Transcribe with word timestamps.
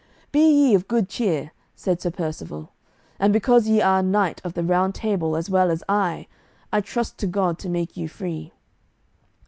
"Be 0.31 0.39
ye 0.43 0.73
of 0.73 0.87
good 0.87 1.07
cheer," 1.09 1.51
said 1.75 2.01
Sir 2.01 2.09
Percivale, 2.09 2.71
"and 3.19 3.31
because 3.31 3.67
ye 3.67 3.81
are 3.83 3.99
a 3.99 4.01
knight 4.01 4.41
of 4.43 4.55
the 4.55 4.63
Round 4.63 4.95
Table 4.95 5.35
as 5.35 5.47
well 5.47 5.69
as 5.69 5.83
I, 5.87 6.25
I 6.73 6.81
trust 6.81 7.19
to 7.19 7.27
God 7.27 7.59
to 7.59 7.69
make 7.69 7.95
you 7.95 8.07
free." 8.09 8.51